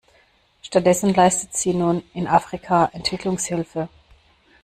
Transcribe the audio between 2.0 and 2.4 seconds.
in